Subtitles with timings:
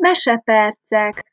[0.00, 1.24] Mesepercek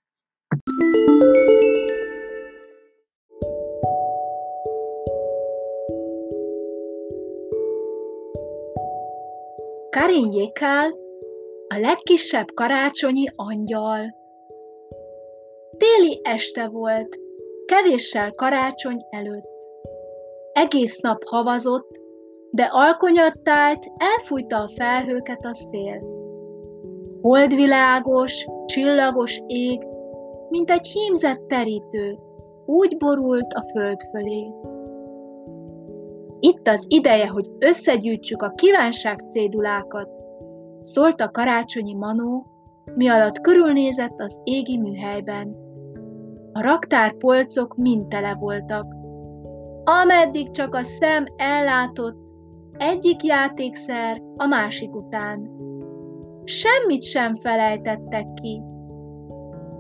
[9.90, 10.92] Karin Jékál,
[11.68, 14.16] a legkisebb karácsonyi angyal.
[15.78, 17.18] Téli este volt,
[17.66, 19.48] kevéssel karácsony előtt.
[20.54, 21.90] Egész nap havazott,
[22.52, 26.17] de alkonyattált, elfújta a felhőket a szél.
[27.28, 29.88] Holdvilágos, csillagos ég,
[30.50, 32.18] mint egy hímzett terítő,
[32.66, 34.52] úgy borult a föld fölé.
[36.40, 40.10] Itt az ideje, hogy összegyűjtsük a kívánság cédulákat,
[40.84, 42.46] szólt a karácsonyi manó,
[42.96, 45.56] mi alatt körülnézett az égi műhelyben.
[46.54, 48.86] A raktárpolcok mind tele voltak.
[49.84, 52.18] Ameddig csak a szem ellátott,
[52.78, 55.57] egyik játékszer a másik után.
[56.50, 58.62] Semmit sem felejtettek ki.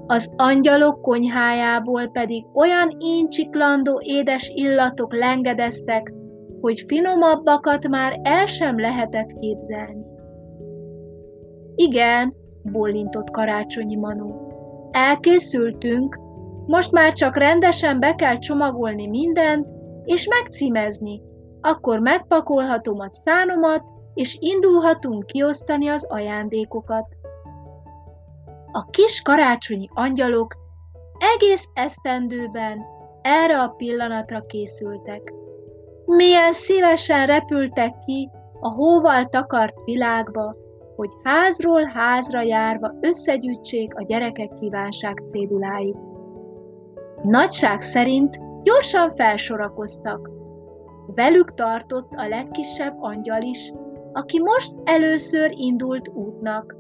[0.08, 6.14] Az angyalok konyhájából pedig olyan incsiklandó édes illatok lengedeztek,
[6.62, 10.06] hogy finomabbakat már el sem lehetett képzelni.
[11.76, 14.52] Igen, bólintott karácsonyi Manó.
[14.92, 16.20] Elkészültünk,
[16.66, 19.68] most már csak rendesen be kell csomagolni mindent,
[20.06, 21.22] és megcímezni.
[21.62, 23.84] Akkor megpakolhatom a szánomat,
[24.18, 27.08] és indulhatunk kiosztani az ajándékokat.
[28.72, 30.56] A kis karácsonyi angyalok
[31.36, 32.86] egész esztendőben
[33.22, 35.34] erre a pillanatra készültek.
[36.06, 38.30] Milyen szívesen repültek ki
[38.60, 40.56] a hóval takart világba,
[40.96, 45.98] hogy házról házra járva összegyűjtsék a gyerekek kívánság céduláit.
[47.24, 50.30] Nagyság szerint gyorsan felsorakoztak.
[51.16, 53.72] Velük tartott a legkisebb angyal is,
[54.14, 56.76] aki most először indult útnak.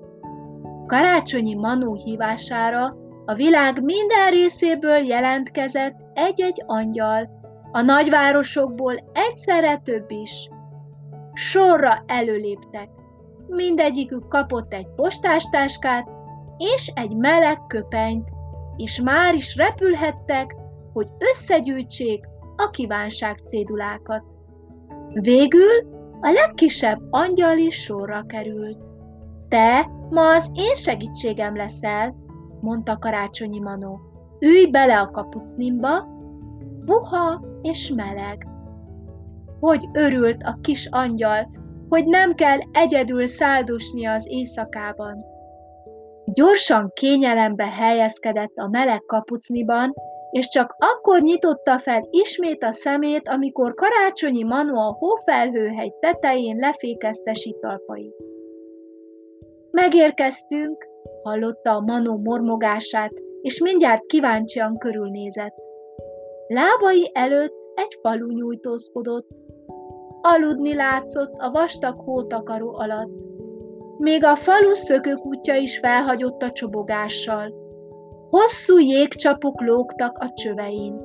[0.85, 7.29] Karácsonyi Manó hívására a világ minden részéből jelentkezett egy-egy angyal,
[7.71, 10.49] a nagyvárosokból egyszerre több is.
[11.33, 12.89] Sorra előléptek.
[13.47, 16.07] Mindegyikük kapott egy postástáskát
[16.57, 18.27] és egy meleg köpenyt,
[18.75, 20.55] és már is repülhettek,
[20.93, 24.23] hogy összegyűjtsék a kívánság cédulákat.
[25.13, 28.77] Végül a legkisebb angyal is sorra került.
[29.49, 32.15] Te ma az én segítségem leszel,
[32.61, 33.99] mondta karácsonyi Manó.
[34.39, 36.07] Ülj bele a kapucnimba,
[36.85, 38.47] puha és meleg.
[39.59, 41.49] Hogy örült a kis angyal,
[41.89, 45.25] hogy nem kell egyedül száldusnia az éjszakában.
[46.25, 49.93] Gyorsan kényelembe helyezkedett a meleg kapucniban,
[50.31, 57.33] és csak akkor nyitotta fel ismét a szemét, amikor karácsonyi Manu a hófelhőhegy tetején lefékezte
[57.33, 58.15] sitalpait.
[59.71, 60.87] Megérkeztünk,
[61.23, 63.11] hallotta a Manó mormogását,
[63.41, 65.55] és mindjárt kíváncsian körülnézett.
[66.47, 69.27] Lábai előtt egy falu nyújtózkodott.
[70.21, 73.11] Aludni látszott a vastag hótakaró alatt.
[73.97, 77.66] Még a falu szökőkutya is felhagyott a csobogással.
[78.29, 81.01] Hosszú jégcsapok lógtak a csövein.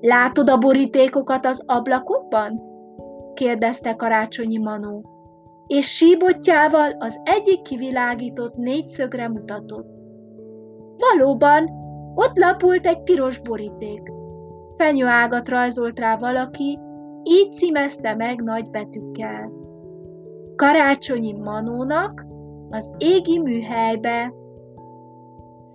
[0.00, 2.62] Látod a borítékokat az ablakokban?
[3.34, 5.02] kérdezte karácsonyi Manó,
[5.66, 9.86] és síbotjával az egyik kivilágított négyszögre mutatott.
[10.96, 11.70] Valóban,
[12.14, 14.12] ott lapult egy piros boríték.
[14.76, 16.78] Fenyőágat rajzolt rá valaki,
[17.22, 19.52] így címezte meg nagy betűkkel.
[20.56, 22.26] Karácsonyi Manónak
[22.68, 24.32] az égi műhelybe.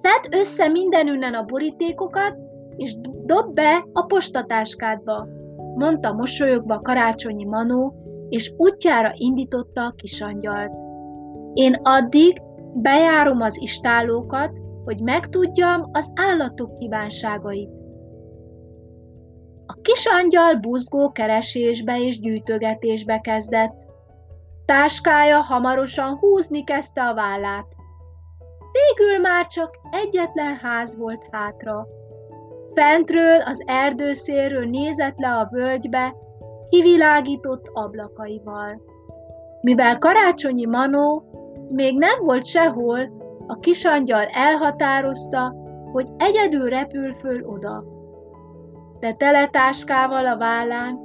[0.02, 2.38] Szedd össze mindenünnen a borítékokat,
[2.76, 2.96] és
[3.26, 5.28] dob be a postatáskádba,
[5.76, 7.94] mondta mosolyogva karácsonyi Manó,
[8.30, 10.72] és útjára indította a kisangyalt.
[11.54, 12.42] Én addig
[12.74, 17.70] bejárom az istálókat, hogy megtudjam az állatok kívánságait.
[19.66, 23.74] A kis angyal buzgó keresésbe és gyűjtögetésbe kezdett.
[24.66, 27.66] Táskája hamarosan húzni kezdte a vállát.
[28.72, 31.88] Végül már csak egyetlen ház volt hátra.
[32.74, 36.16] Fentről az erdőszélről nézett le a völgybe,
[36.70, 38.82] kivilágított ablakaival.
[39.62, 41.24] Mivel karácsonyi Manó
[41.70, 43.18] még nem volt sehol,
[43.48, 45.56] a kisangyal elhatározta,
[45.92, 47.84] hogy egyedül repül föl oda.
[49.00, 51.00] De teletáskával a vállán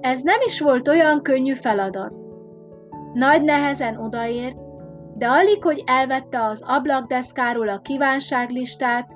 [0.00, 2.14] ez nem is volt olyan könnyű feladat.
[3.12, 4.56] Nagy nehezen odaért,
[5.22, 9.08] de alig, hogy elvette az ablakdeszkáról a kívánságlistát,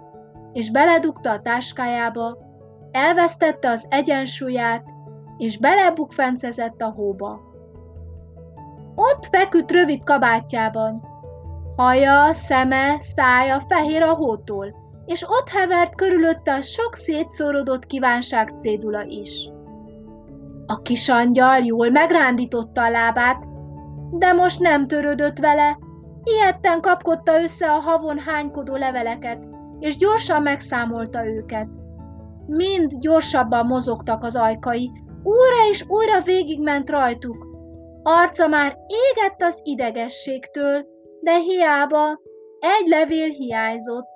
[0.53, 2.39] és beledugta a táskájába,
[2.91, 4.85] elvesztette az egyensúlyát,
[5.37, 7.41] és belebukfencezett a hóba.
[8.95, 11.03] Ott feküdt rövid kabátjában,
[11.77, 14.75] Haja, szeme, szája fehér a hótól,
[15.07, 19.51] és ott hevert körülötte a sok szétszórodott kívánság cédula is.
[20.67, 23.45] A kis angyal jól megrándította a lábát,
[24.11, 25.85] de most nem törődött vele,
[26.27, 31.69] ilyetten kapkodta össze a havon hánykodó leveleket, és gyorsan megszámolta őket.
[32.47, 34.91] Mind gyorsabban mozogtak az ajkai,
[35.23, 37.47] újra és újra végigment rajtuk.
[38.03, 40.87] Arca már égett az idegességtől,
[41.21, 42.21] de hiába
[42.59, 44.07] egy levél hiányzott.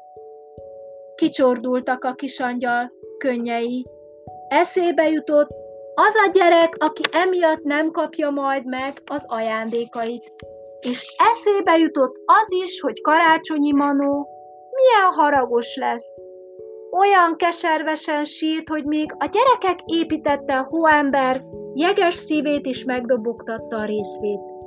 [1.14, 3.86] Kicsordultak a kisangyal könnyei.
[4.48, 5.48] Eszébe jutott,
[5.94, 10.32] az a gyerek, aki emiatt nem kapja majd meg az ajándékait.
[10.80, 14.28] És eszébe jutott az is, hogy karácsonyi Manó
[14.74, 16.14] milyen haragos lesz.
[16.90, 21.42] Olyan keservesen sírt, hogy még a gyerekek építette a hóember
[21.74, 24.58] jeges szívét is megdobogtatta a részvét.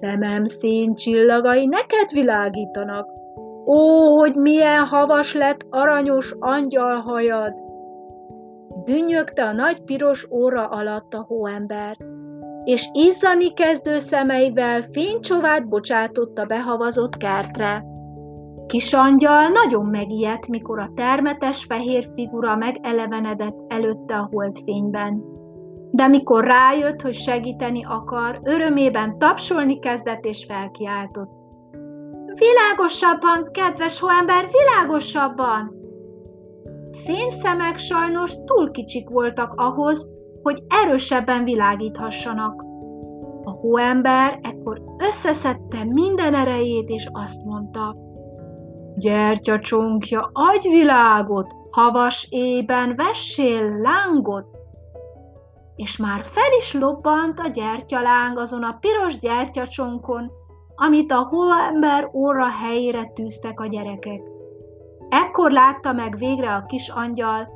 [0.00, 3.08] Szemem szín csillagai neked világítanak.
[3.66, 7.54] Ó, hogy milyen havas lett aranyos angyalhajad!
[8.84, 11.96] Dünnyögte a nagy piros óra alatt a hóember,
[12.64, 17.84] és izzani kezdő szemeivel fénycsovát bocsátott a behavazott kertre.
[18.66, 25.22] Kis angyal nagyon megijedt, mikor a termetes fehér figura megelevenedett előtte a holdfényben.
[25.90, 31.30] De mikor rájött, hogy segíteni akar, örömében tapsolni kezdett és felkiáltott.
[32.34, 35.80] Világosabban, kedves hóember, világosabban!
[36.90, 40.10] Szénszemek sajnos túl kicsik voltak ahhoz,
[40.42, 42.62] hogy erősebben világíthassanak.
[43.44, 47.96] A hóember ekkor összeszedte minden erejét, és azt mondta,
[48.96, 54.46] Gyertyacsonkja, adj világot, havas ében vessél lángot!
[55.76, 60.30] És már fel is lobbant a gyertyaláng azon a piros gyertyacsonkon,
[60.74, 64.20] amit a hóember óra helyére tűztek a gyerekek.
[65.08, 67.48] Ekkor látta meg végre a kis angyal,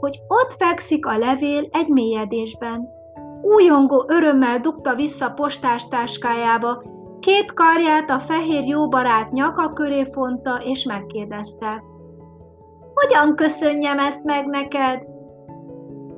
[0.00, 2.88] hogy ott fekszik a levél egy mélyedésben.
[3.42, 6.82] Újongó örömmel dugta vissza postás táskájába,
[7.20, 11.82] két karját a fehér jóbarát nyaka köré fonta, és megkérdezte.
[12.94, 15.02] Hogyan köszönjem ezt meg neked?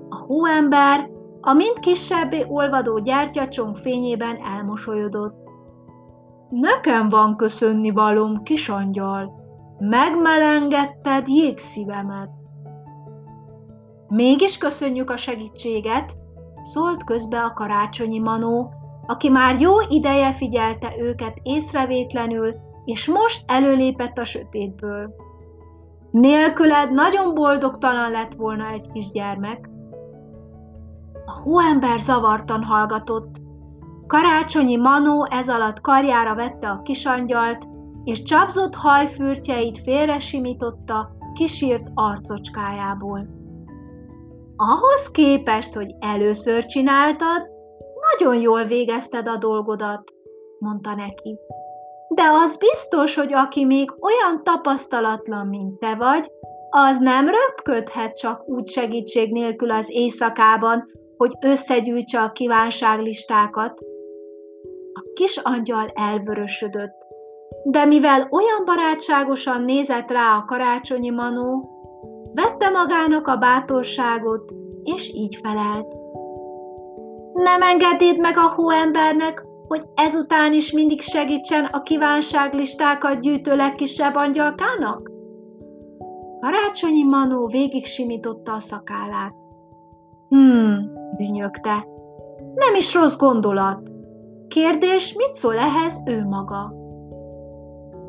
[0.09, 5.35] A hóember a mind kisebbé olvadó gyertyacsonk fényében elmosolyodott.
[6.49, 9.33] Nekem van köszönni valóm, kisangyal,
[9.79, 12.31] megmelengetted jégszívemet.
[14.15, 16.17] Mégis köszönjük a segítséget,
[16.63, 18.73] szólt közbe a karácsonyi manó,
[19.07, 22.55] aki már jó ideje figyelte őket észrevétlenül,
[22.85, 25.15] és most előlépett a sötétből.
[26.11, 29.71] Nélküled nagyon boldogtalan lett volna egy kisgyermek.
[31.27, 33.37] A hóember zavartan hallgatott.
[34.07, 37.69] Karácsonyi Manó ez alatt karjára vette a kisangyalt,
[38.05, 43.41] és csapzott hajfürtjeit félre simította kisírt arcocskájából.
[44.57, 47.51] Ahhoz képest, hogy először csináltad,
[48.11, 50.13] nagyon jól végezted a dolgodat,
[50.59, 51.39] mondta neki.
[52.09, 56.31] De az biztos, hogy aki még olyan tapasztalatlan, mint te vagy,
[56.71, 63.81] az nem röpködhet csak úgy segítség nélkül az éjszakában, hogy összegyűjtse a kívánságlistákat.
[64.93, 67.07] A kis angyal elvörösödött,
[67.65, 71.72] de mivel olyan barátságosan nézett rá a karácsonyi manó,
[72.35, 75.87] vette magának a bátorságot, és így felelt.
[77.33, 85.11] Nem engedéd meg a hóembernek, hogy ezután is mindig segítsen a kívánságlistákat gyűjtő legkisebb angyalkának?
[86.41, 89.35] Karácsonyi Manó végig simította a szakállát.
[90.29, 91.87] Hmm, dünnyögte.
[92.55, 93.91] Nem is rossz gondolat.
[94.49, 96.82] Kérdés, mit szól ehhez ő maga?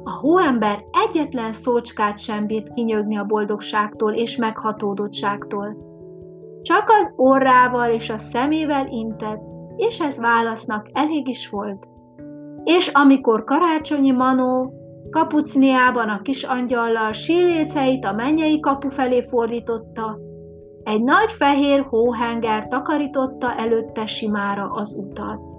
[0.03, 5.77] A hóember egyetlen szócskát sem bírt kinyögni a boldogságtól és meghatódottságtól.
[6.61, 9.41] Csak az orrával és a szemével intett,
[9.75, 11.87] és ez válasznak elég is volt.
[12.63, 14.73] És amikor karácsonyi Manó
[15.09, 20.19] kapucniában a kis angyallal síléceit a mennyei kapu felé fordította,
[20.83, 25.52] egy nagy fehér hóhenger takarította előtte simára az utat.